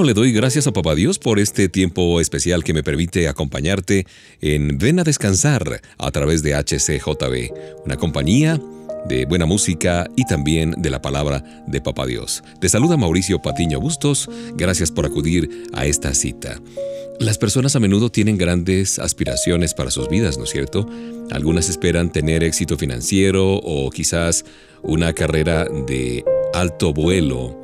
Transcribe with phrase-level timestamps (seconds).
[0.00, 4.06] Bueno, le doy gracias a Papá Dios por este tiempo especial que me permite acompañarte
[4.40, 8.58] en Ven a Descansar a través de HCJB, una compañía
[9.06, 12.42] de buena música y también de la palabra de Papá Dios.
[12.62, 16.58] Te saluda Mauricio Patiño Bustos, gracias por acudir a esta cita.
[17.18, 20.88] Las personas a menudo tienen grandes aspiraciones para sus vidas, ¿no es cierto?
[21.30, 24.46] Algunas esperan tener éxito financiero o quizás
[24.82, 26.24] una carrera de
[26.54, 27.59] alto vuelo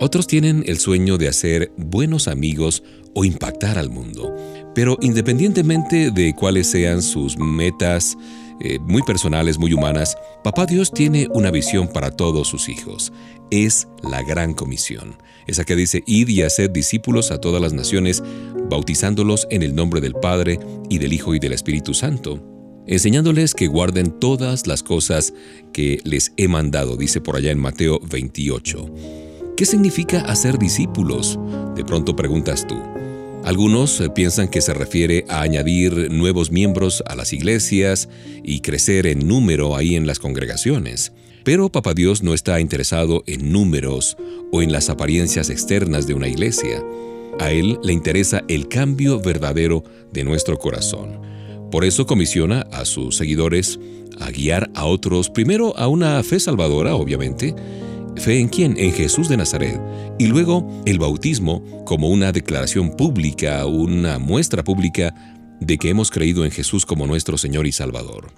[0.00, 2.82] otros tienen el sueño de hacer buenos amigos
[3.14, 4.34] o impactar al mundo.
[4.74, 8.16] Pero independientemente de cuáles sean sus metas,
[8.60, 13.12] eh, muy personales, muy humanas, Papá Dios tiene una visión para todos sus hijos.
[13.50, 15.16] Es la gran comisión.
[15.46, 18.22] Esa que dice, id y haced discípulos a todas las naciones,
[18.70, 22.46] bautizándolos en el nombre del Padre y del Hijo y del Espíritu Santo
[22.86, 25.32] enseñándoles que guarden todas las cosas
[25.72, 29.29] que les he mandado, dice por allá en Mateo 28.
[29.60, 31.38] ¿Qué significa hacer discípulos?
[31.76, 32.80] De pronto preguntas tú.
[33.44, 38.08] Algunos eh, piensan que se refiere a añadir nuevos miembros a las iglesias
[38.42, 41.12] y crecer en número ahí en las congregaciones.
[41.44, 44.16] Pero Papá Dios no está interesado en números
[44.50, 46.82] o en las apariencias externas de una iglesia.
[47.38, 51.20] A Él le interesa el cambio verdadero de nuestro corazón.
[51.70, 53.78] Por eso comisiona a sus seguidores
[54.20, 57.54] a guiar a otros primero a una fe salvadora, obviamente,
[58.16, 58.76] ¿Fe en quién?
[58.78, 59.80] En Jesús de Nazaret.
[60.18, 65.14] Y luego el bautismo como una declaración pública, una muestra pública
[65.60, 68.32] de que hemos creído en Jesús como nuestro Señor y Salvador.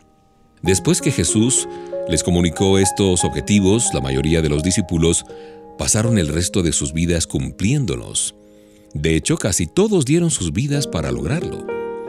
[0.62, 1.68] Después que Jesús
[2.08, 5.24] les comunicó estos objetivos, la mayoría de los discípulos
[5.78, 8.34] pasaron el resto de sus vidas cumpliéndolos.
[8.94, 11.66] De hecho, casi todos dieron sus vidas para lograrlo.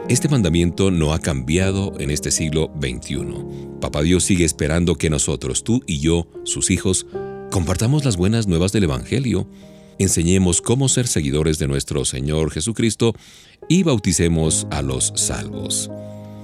[0.08, 3.24] Este mandamiento no ha cambiado en este siglo XXI.
[3.80, 7.06] Papá Dios sigue esperando que nosotros, tú y yo, sus hijos,
[7.54, 9.46] Compartamos las buenas nuevas del Evangelio,
[10.00, 13.14] enseñemos cómo ser seguidores de nuestro Señor Jesucristo
[13.68, 15.88] y bauticemos a los salvos.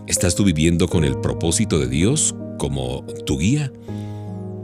[0.07, 3.73] ¿Estás tú viviendo con el propósito de Dios como tu guía?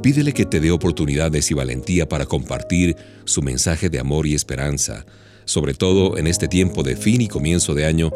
[0.04, 5.04] Pídele que te dé oportunidades y valentía para compartir su mensaje de amor y esperanza,
[5.46, 8.12] sobre todo en este tiempo de fin y comienzo de año,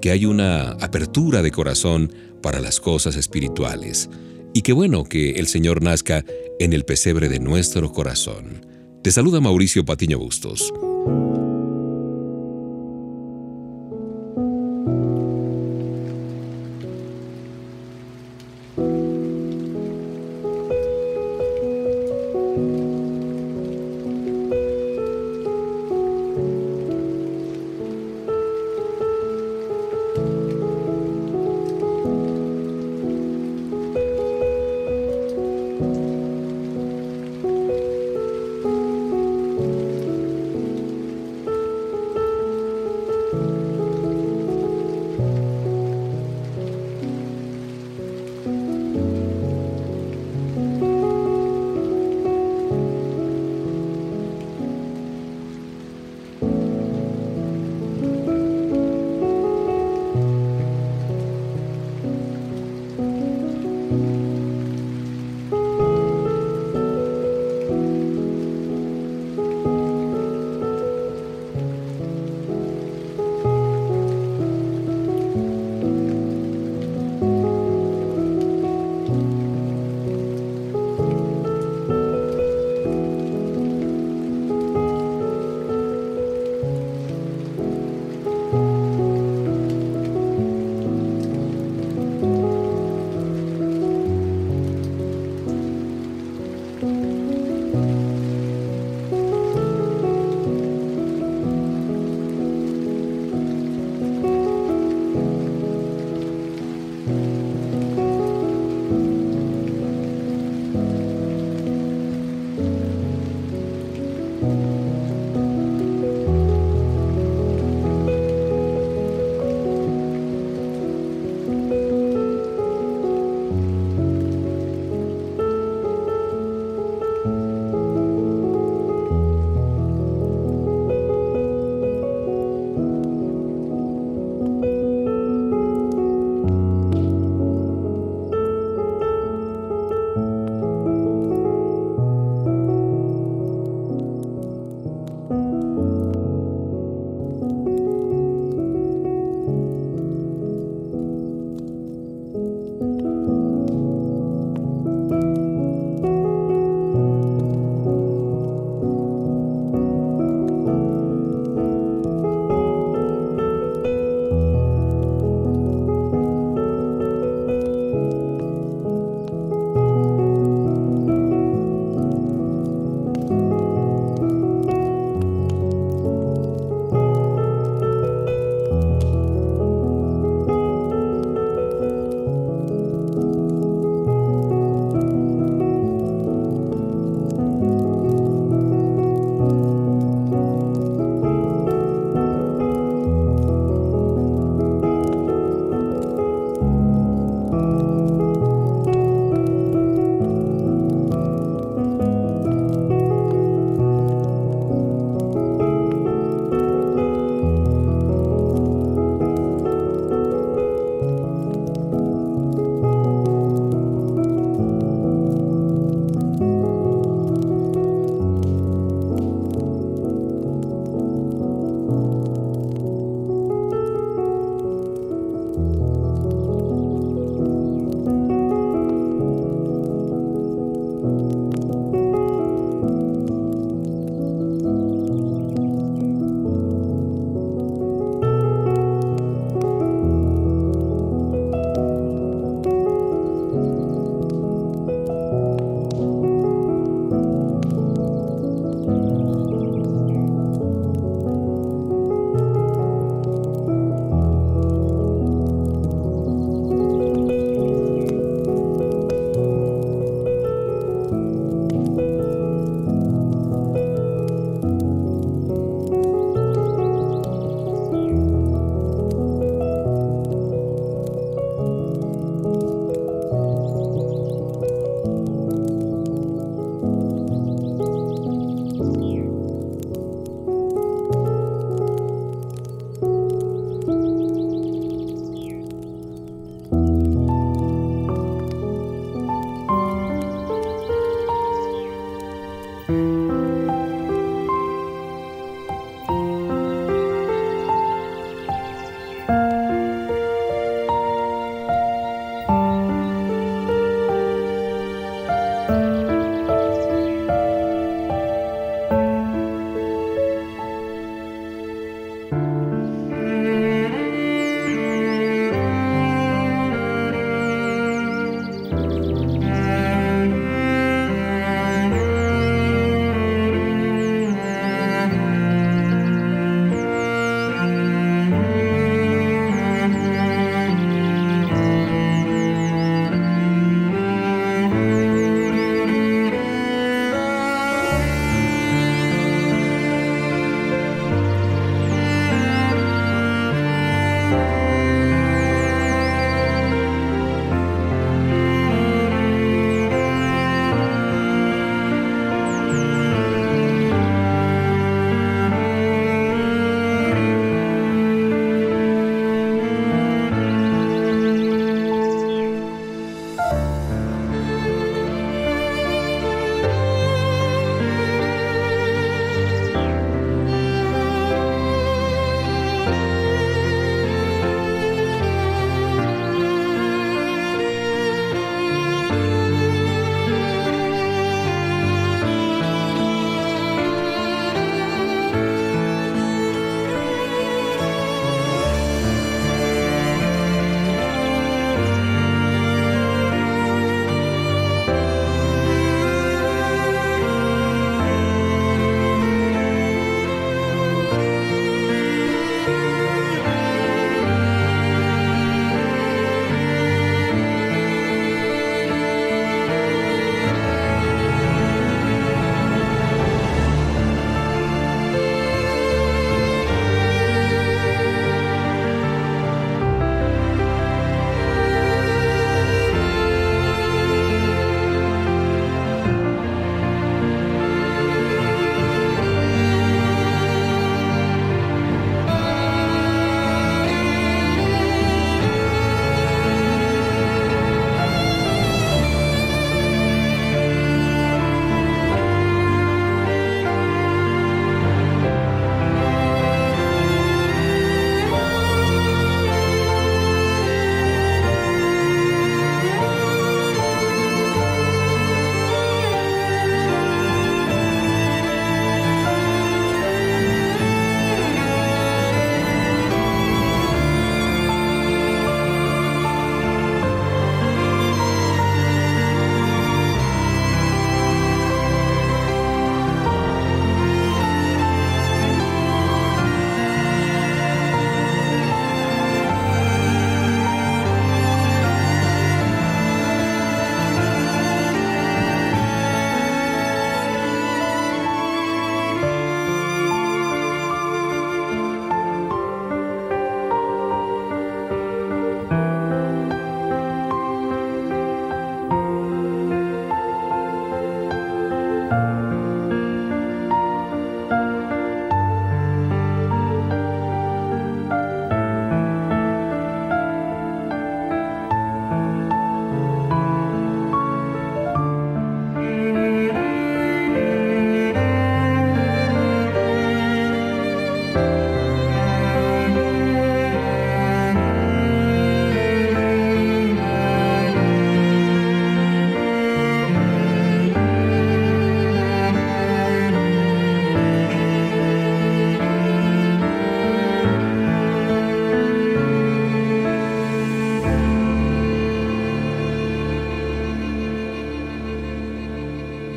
[0.00, 4.08] que hay una apertura de corazón para las cosas espirituales.
[4.54, 6.24] Y qué bueno que el Señor nazca
[6.58, 8.66] en el pesebre de nuestro corazón.
[9.02, 10.72] Te saluda Mauricio Patiño Bustos.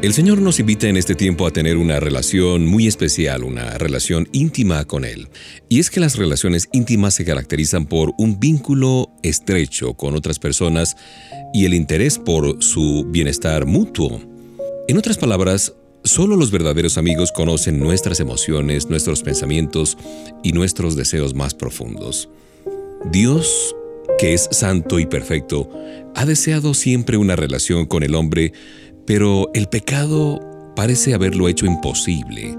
[0.05, 4.29] El Señor nos invita en este tiempo a tener una relación muy especial, una relación
[4.33, 5.29] íntima con Él.
[5.67, 10.95] Y es que las relaciones íntimas se caracterizan por un vínculo estrecho con otras personas
[11.55, 14.21] y el interés por su bienestar mutuo.
[14.87, 19.97] En otras palabras, solo los verdaderos amigos conocen nuestras emociones, nuestros pensamientos
[20.43, 22.29] y nuestros deseos más profundos.
[23.11, 23.75] Dios,
[24.19, 25.67] que es santo y perfecto,
[26.13, 28.53] ha deseado siempre una relación con el hombre
[29.05, 30.39] pero el pecado
[30.75, 32.57] parece haberlo hecho imposible.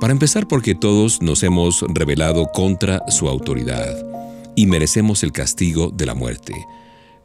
[0.00, 3.94] Para empezar porque todos nos hemos rebelado contra su autoridad
[4.56, 6.54] y merecemos el castigo de la muerte.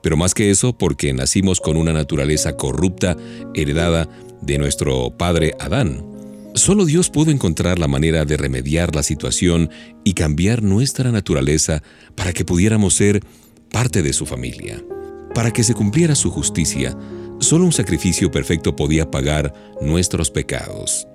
[0.01, 3.15] Pero más que eso porque nacimos con una naturaleza corrupta
[3.53, 4.07] heredada
[4.41, 6.05] de nuestro padre Adán.
[6.53, 9.69] Solo Dios pudo encontrar la manera de remediar la situación
[10.03, 11.81] y cambiar nuestra naturaleza
[12.15, 13.21] para que pudiéramos ser
[13.71, 14.81] parte de su familia.
[15.33, 16.95] Para que se cumpliera su justicia,
[17.45, 21.07] Solo un sacrificio perfecto podía pagar nuestros pecados.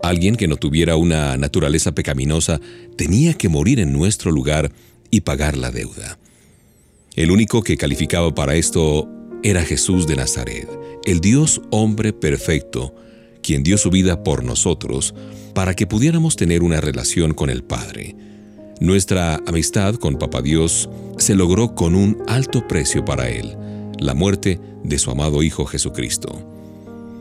[0.00, 2.60] Alguien que no tuviera una naturaleza pecaminosa
[2.96, 4.70] tenía que morir en nuestro lugar
[5.10, 6.16] y pagar la deuda.
[7.16, 9.08] El único que calificaba para esto
[9.42, 10.68] era Jesús de Nazaret,
[11.04, 12.94] el Dios hombre perfecto,
[13.42, 15.12] quien dio su vida por nosotros
[15.56, 18.14] para que pudiéramos tener una relación con el Padre.
[18.80, 23.56] Nuestra amistad con Papa Dios se logró con un alto precio para Él,
[24.00, 26.44] la muerte de su amado Hijo Jesucristo.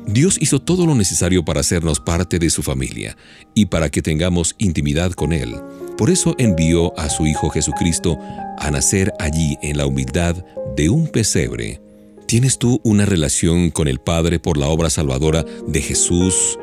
[0.08, 3.18] Dios hizo todo lo necesario para hacernos parte de su familia
[3.54, 5.56] y para que tengamos intimidad con Él.
[5.98, 8.18] Por eso envió a su Hijo Jesucristo
[8.58, 10.46] a nacer allí en la humildad
[10.78, 11.82] de un pesebre.
[12.26, 16.58] ¿Tienes tú una relación con el Padre por la obra salvadora de Jesús?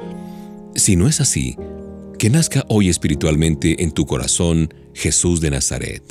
[0.75, 1.57] Si no es así,
[2.19, 6.03] que nazca hoy espiritualmente en tu corazón Jesús de Nazaret.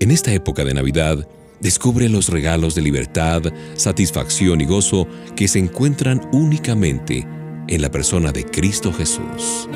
[0.00, 1.28] En esta época de Navidad,
[1.62, 3.40] Descubre los regalos de libertad,
[3.76, 7.24] satisfacción y gozo que se encuentran únicamente
[7.68, 9.68] en la persona de Cristo Jesús.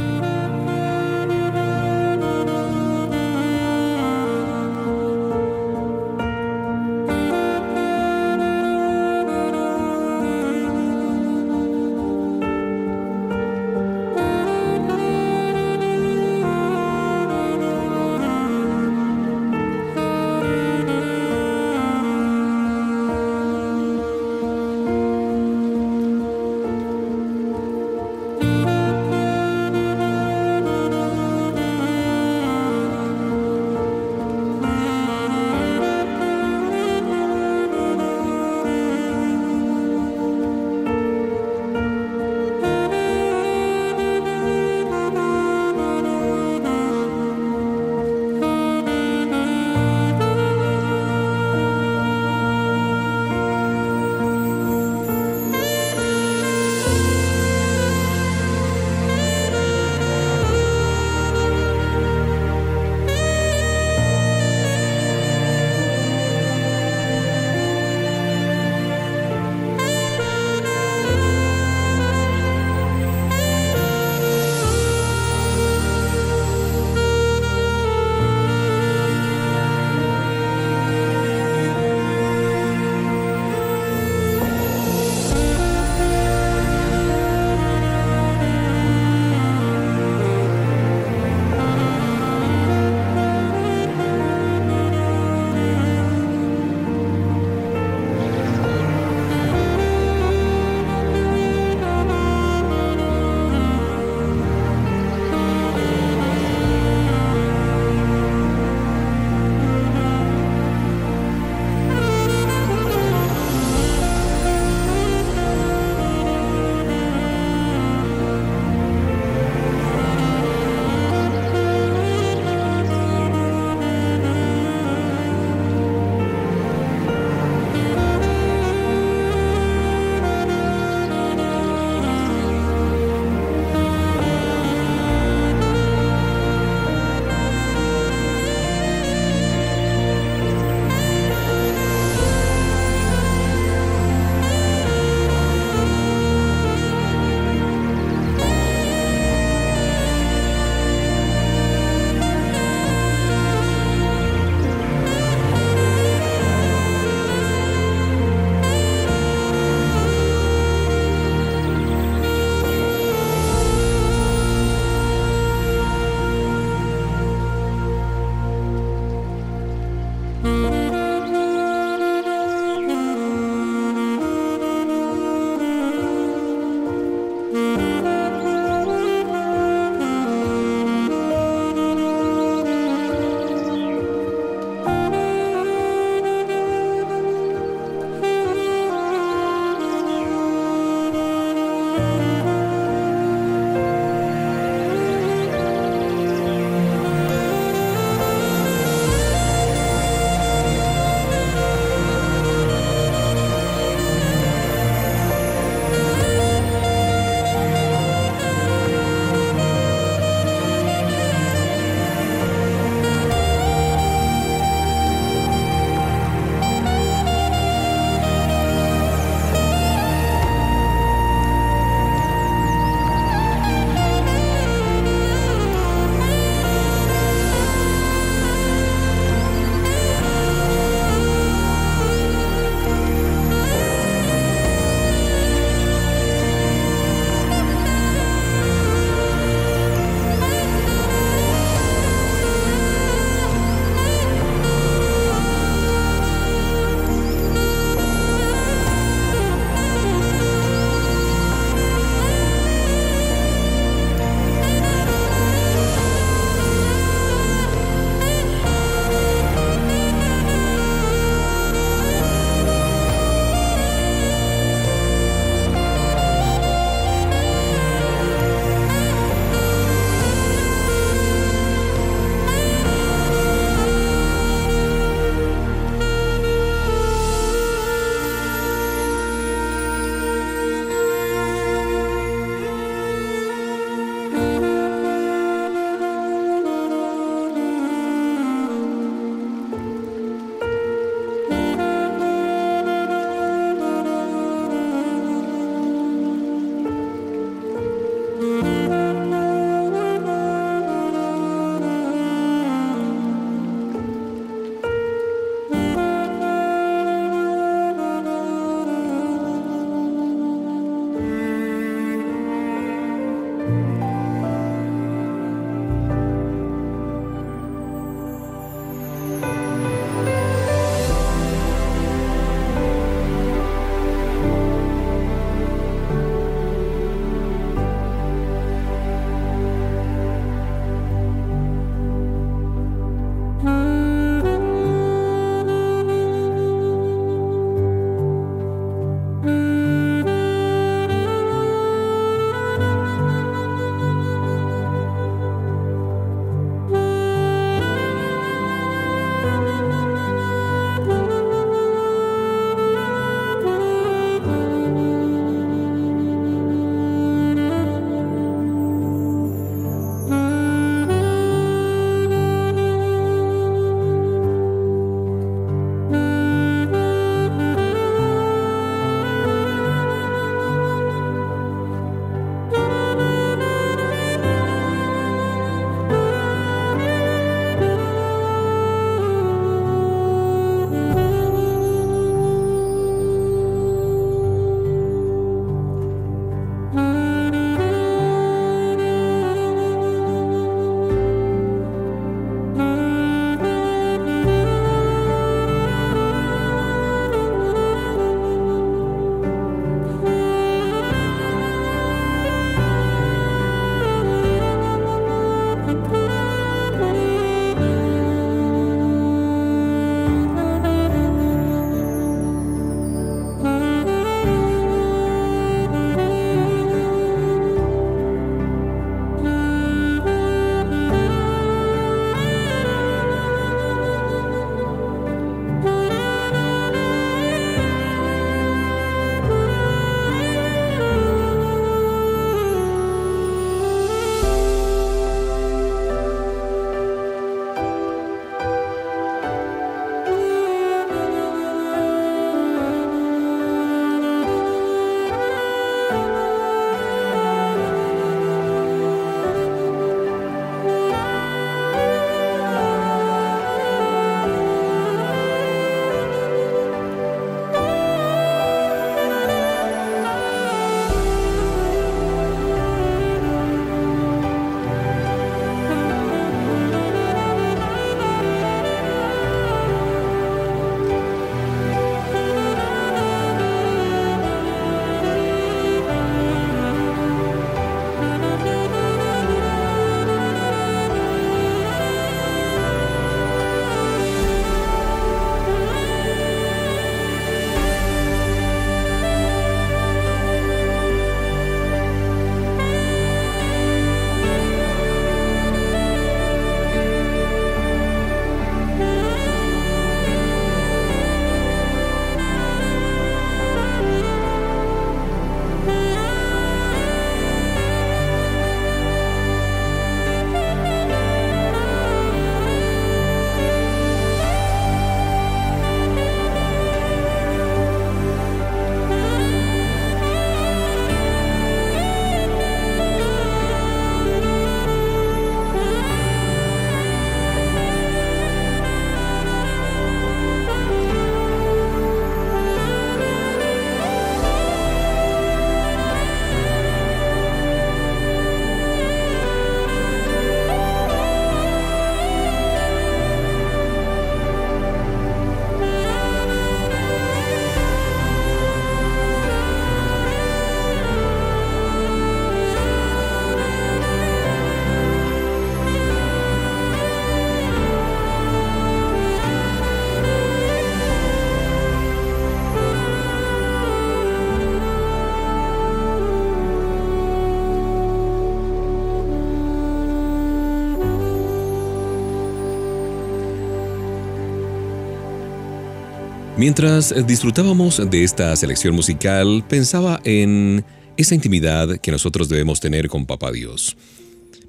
[576.56, 580.86] Mientras disfrutábamos de esta selección musical, pensaba en
[581.18, 583.94] esa intimidad que nosotros debemos tener con Papá Dios.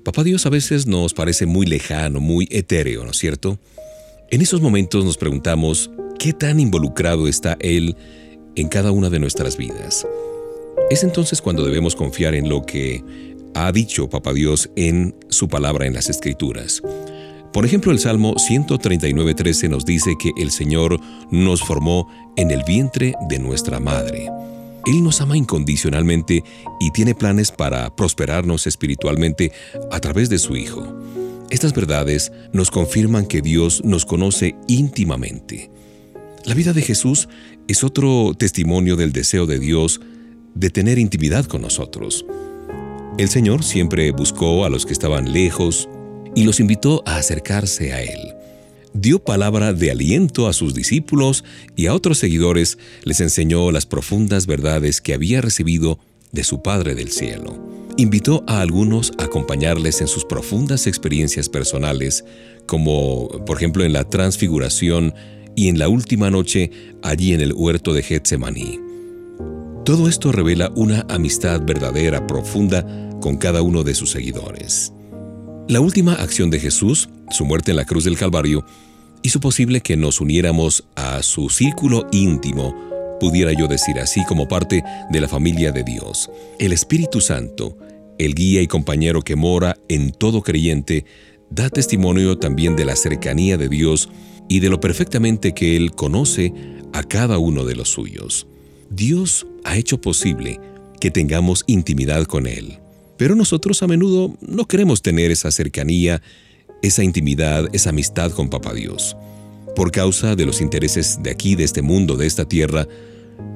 [0.04, 3.58] Papá Dios a veces nos parece muy lejano, muy etéreo, ¿no es cierto?
[4.32, 7.95] En esos momentos nos preguntamos qué tan involucrado está Él
[8.58, 10.06] en cada una de nuestras vidas.
[10.89, 13.02] Es entonces cuando debemos confiar en lo que
[13.54, 16.82] ha dicho Papá Dios en su palabra en las Escrituras.
[17.53, 20.99] Por ejemplo, el Salmo 139.13 nos dice que el Señor
[21.31, 24.29] nos formó en el vientre de nuestra madre.
[24.86, 26.43] Él nos ama incondicionalmente
[26.79, 29.51] y tiene planes para prosperarnos espiritualmente
[29.91, 30.95] a través de su Hijo.
[31.49, 35.71] Estas verdades nos confirman que Dios nos conoce íntimamente.
[36.45, 37.27] La vida de Jesús
[37.67, 39.99] es otro testimonio del deseo de Dios
[40.55, 42.25] de tener intimidad con nosotros.
[43.17, 45.89] El Señor siempre buscó a los que estaban lejos,
[46.38, 48.36] y los invitó a acercarse a Él.
[48.93, 51.43] Dio palabra de aliento a sus discípulos
[51.76, 55.97] y a otros seguidores les enseñó las profundas verdades que había recibido
[56.32, 57.58] de su Padre del Cielo.
[57.97, 62.23] Invitó a algunos a acompañarles en sus profundas experiencias personales,
[62.67, 65.15] como por ejemplo en la transfiguración
[65.56, 66.69] y en la última noche
[67.02, 68.80] allí en el huerto de Getsemaní.
[69.86, 72.86] Todo esto revela una amistad verdadera, profunda,
[73.21, 74.93] con cada uno de sus seguidores.
[75.69, 78.65] La última acción de Jesús, su muerte en la cruz del Calvario,
[79.21, 82.73] hizo posible que nos uniéramos a su círculo íntimo,
[83.19, 86.30] pudiera yo decir así, como parte de la familia de Dios.
[86.58, 87.77] El Espíritu Santo,
[88.17, 91.03] el guía y compañero que mora en todo creyente,
[91.49, 94.08] da testimonio también de la cercanía de Dios
[94.47, 96.53] y de lo perfectamente que Él conoce
[96.93, 98.47] a cada uno de los suyos.
[98.89, 100.62] Dios ha hecho posible
[101.01, 102.80] que tengamos intimidad con Él.
[103.17, 106.21] Pero nosotros a menudo no queremos tener esa cercanía,
[106.82, 109.17] esa intimidad, esa amistad con Papá Dios.
[109.75, 112.88] Por causa de los intereses de aquí, de este mundo, de esta tierra,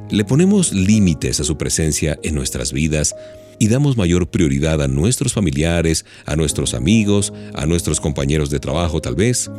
[0.10, 3.16] le ponemos límites a su presencia en nuestras vidas
[3.60, 9.02] y damos mayor prioridad a nuestros familiares, a nuestros amigos, a nuestros compañeros de trabajo
[9.02, 9.50] tal vez.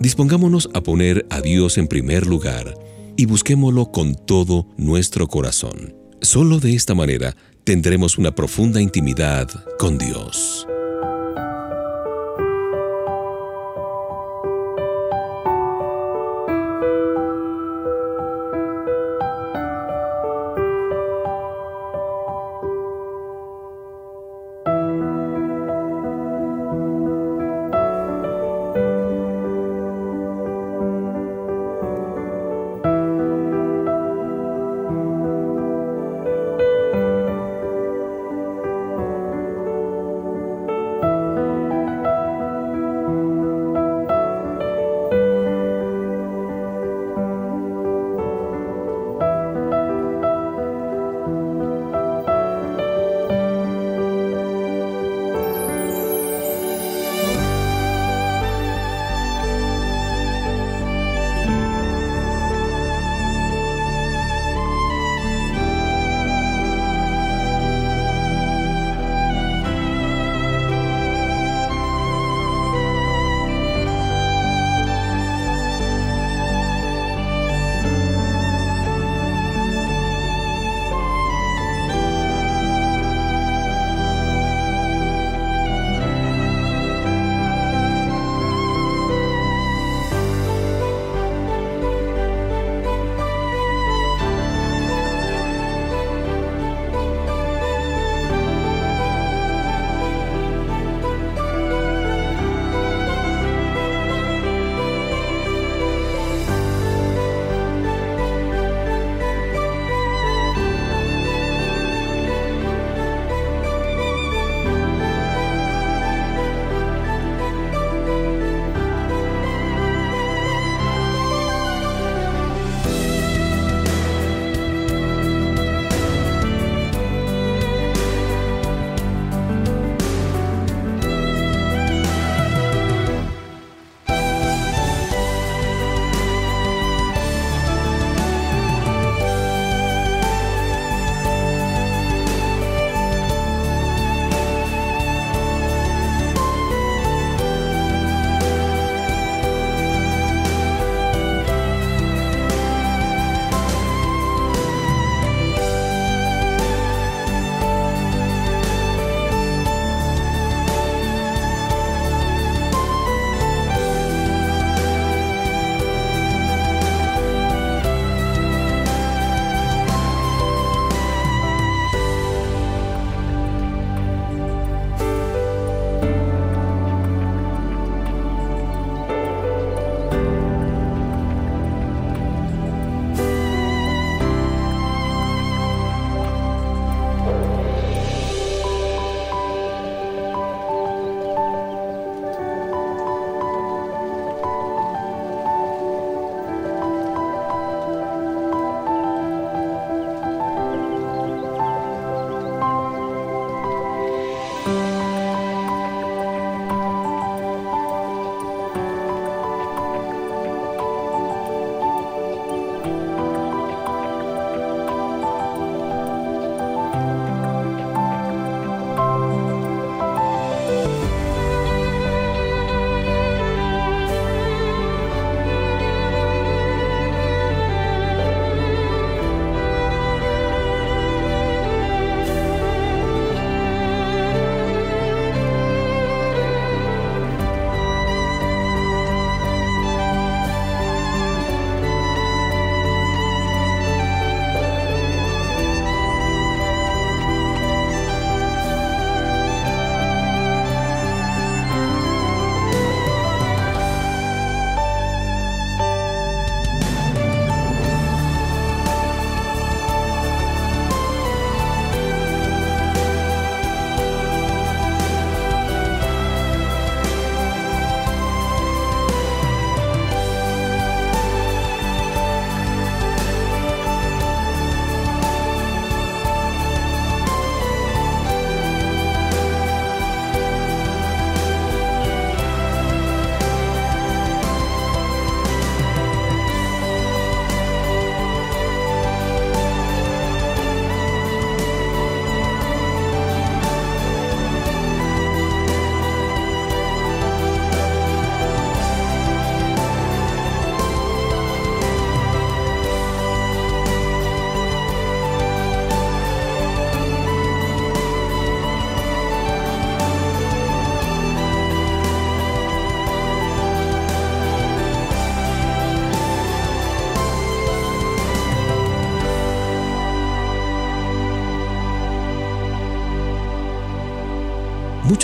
[0.00, 2.74] Dispongámonos a poner a Dios en primer lugar
[3.16, 5.94] y busquémoslo con todo nuestro corazón.
[6.20, 9.48] Solo de esta manera tendremos una profunda intimidad
[9.78, 10.66] con Dios.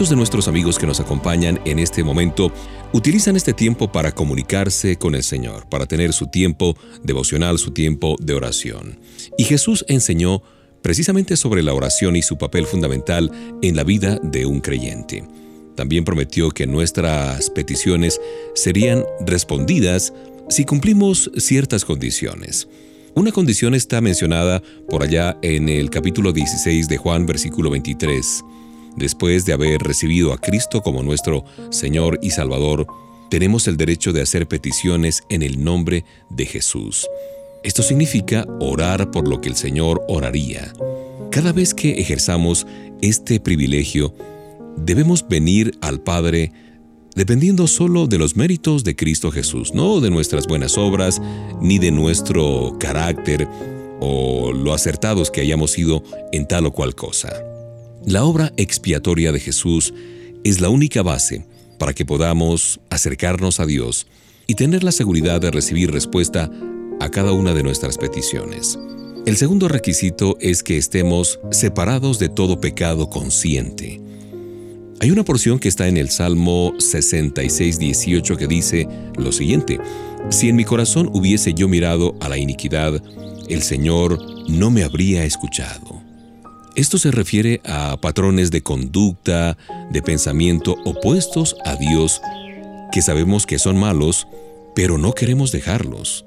[0.00, 2.50] Muchos de nuestros amigos que nos acompañan en este momento
[2.94, 8.16] utilizan este tiempo para comunicarse con el Señor, para tener su tiempo devocional, su tiempo
[8.18, 8.98] de oración.
[9.36, 10.42] Y Jesús enseñó
[10.80, 15.22] precisamente sobre la oración y su papel fundamental en la vida de un creyente.
[15.76, 18.22] También prometió que nuestras peticiones
[18.54, 20.14] serían respondidas
[20.48, 22.68] si cumplimos ciertas condiciones.
[23.14, 28.44] Una condición está mencionada por allá en el capítulo 16 de Juan, versículo 23.
[29.00, 32.86] Después de haber recibido a Cristo como nuestro Señor y Salvador,
[33.30, 37.08] tenemos el derecho de hacer peticiones en el nombre de Jesús.
[37.64, 40.74] Esto significa orar por lo que el Señor oraría.
[41.30, 42.66] Cada vez que ejerzamos
[43.00, 44.14] este privilegio,
[44.76, 46.52] debemos venir al Padre
[47.16, 51.22] dependiendo solo de los méritos de Cristo Jesús, no de nuestras buenas obras,
[51.62, 53.48] ni de nuestro carácter
[53.98, 57.49] o lo acertados que hayamos sido en tal o cual cosa.
[58.06, 59.92] La obra expiatoria de Jesús
[60.42, 61.44] es la única base
[61.78, 64.06] para que podamos acercarnos a Dios
[64.46, 66.50] y tener la seguridad de recibir respuesta
[66.98, 68.78] a cada una de nuestras peticiones.
[69.26, 74.00] El segundo requisito es que estemos separados de todo pecado consciente.
[75.00, 79.78] Hay una porción que está en el Salmo 66, 18 que dice lo siguiente,
[80.30, 83.02] Si en mi corazón hubiese yo mirado a la iniquidad,
[83.48, 85.89] el Señor no me habría escuchado.
[86.76, 89.58] Esto se refiere a patrones de conducta,
[89.90, 92.20] de pensamiento opuestos a Dios,
[92.92, 94.26] que sabemos que son malos,
[94.74, 96.24] pero no queremos dejarlos.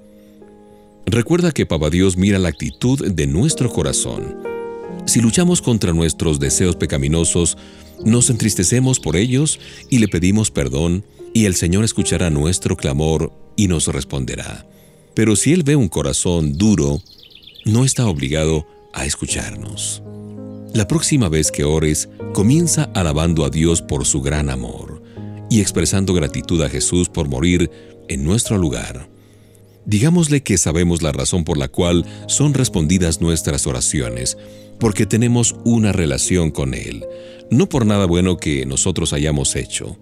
[1.06, 4.38] Recuerda que Papá Dios mira la actitud de nuestro corazón.
[5.06, 7.58] Si luchamos contra nuestros deseos pecaminosos,
[8.04, 13.68] nos entristecemos por ellos y le pedimos perdón, y el Señor escuchará nuestro clamor y
[13.68, 14.66] nos responderá.
[15.14, 17.02] Pero si Él ve un corazón duro,
[17.66, 20.04] no está obligado a escucharnos.
[20.74, 25.04] La próxima vez que ores, comienza alabando a Dios por su gran amor
[25.48, 27.70] y expresando gratitud a Jesús por morir
[28.08, 29.08] en nuestro lugar.
[29.86, 34.36] Digámosle que sabemos la razón por la cual son respondidas nuestras oraciones,
[34.80, 37.06] porque tenemos una relación con Él,
[37.52, 40.00] no por nada bueno que nosotros hayamos hecho.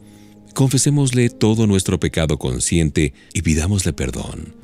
[0.54, 4.56] Confesémosle todo nuestro pecado consciente y pidámosle perdón.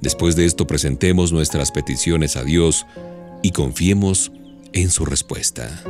[0.00, 2.86] Después de esto presentemos nuestras peticiones a Dios
[3.42, 4.32] y confiemos
[4.72, 5.82] en su respuesta.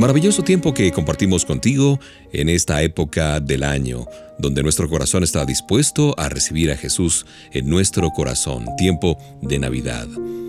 [0.00, 2.00] Maravilloso tiempo que compartimos contigo
[2.32, 4.06] en esta época del año,
[4.38, 10.08] donde nuestro corazón está dispuesto a recibir a Jesús en nuestro corazón, tiempo de Navidad.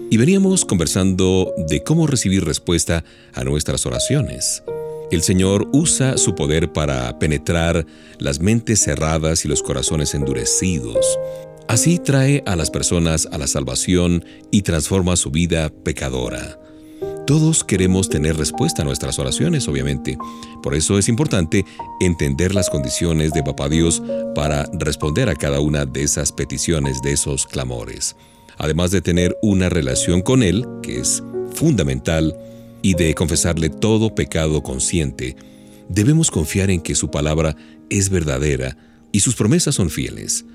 [0.09, 4.63] Y veníamos conversando de cómo recibir respuesta a nuestras oraciones.
[5.11, 7.85] El Señor usa su poder para penetrar
[8.19, 11.19] las mentes cerradas y los corazones endurecidos.
[11.67, 16.57] Así trae a las personas a la salvación y transforma su vida pecadora.
[17.27, 20.17] Todos queremos tener respuesta a nuestras oraciones, obviamente.
[20.63, 21.65] Por eso es importante
[21.99, 24.01] entender las condiciones de Papá Dios
[24.33, 28.15] para responder a cada una de esas peticiones, de esos clamores.
[28.57, 32.35] Además de tener una relación con Él, que es fundamental,
[32.81, 35.35] y de confesarle todo pecado consciente,
[35.87, 37.55] debemos confiar en que su palabra
[37.89, 38.75] es verdadera
[39.11, 40.45] y sus promesas son fieles.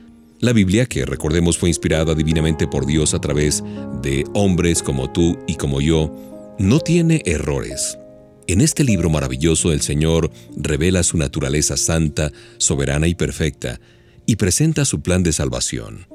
[0.40, 3.62] La Biblia, que recordemos fue inspirada divinamente por Dios a través
[4.02, 7.98] de hombres como tú y como yo, no tiene errores.
[8.46, 13.80] En este libro maravilloso el Señor revela su naturaleza santa, soberana y perfecta,
[14.24, 16.06] y presenta su plan de salvación.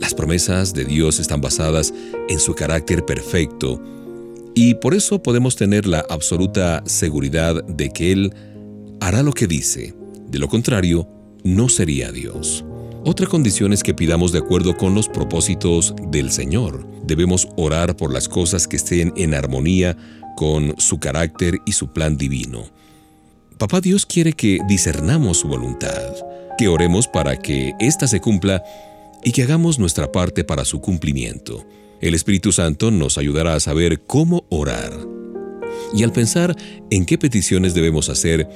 [0.00, 1.92] Las promesas de Dios están basadas
[2.28, 3.82] en su carácter perfecto,
[4.54, 8.34] y por eso podemos tener la absoluta seguridad de que Él
[9.00, 9.94] hará lo que dice.
[10.28, 11.08] De lo contrario,
[11.44, 12.64] no sería Dios.
[13.04, 16.86] Otra condición es que pidamos de acuerdo con los propósitos del Señor.
[17.04, 19.96] Debemos orar por las cosas que estén en armonía
[20.36, 22.64] con su carácter y su plan divino.
[23.56, 26.14] Papá Dios quiere que discernamos su voluntad,
[26.58, 28.62] que oremos para que ésta se cumpla
[29.24, 31.64] y que hagamos nuestra parte para su cumplimiento.
[32.00, 34.92] El Espíritu Santo nos ayudará a saber cómo orar.
[35.94, 36.56] Y al pensar
[36.90, 38.48] en qué peticiones debemos hacer,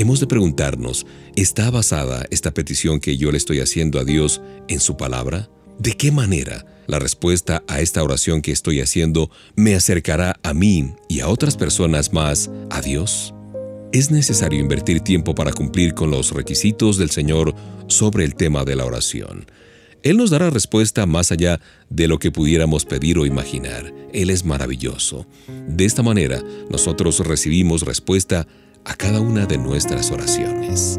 [0.00, 4.80] Hemos de preguntarnos, ¿está basada esta petición que yo le estoy haciendo a Dios en
[4.80, 5.50] su palabra?
[5.78, 10.94] ¿De qué manera la respuesta a esta oración que estoy haciendo me acercará a mí
[11.10, 13.34] y a otras personas más a Dios?
[13.92, 17.54] Es necesario invertir tiempo para cumplir con los requisitos del Señor
[17.86, 19.44] sobre el tema de la oración.
[20.02, 23.92] Él nos dará respuesta más allá de lo que pudiéramos pedir o imaginar.
[24.14, 25.26] Él es maravilloso.
[25.68, 28.46] De esta manera, nosotros recibimos respuesta
[28.84, 30.98] a cada una de nuestras oraciones.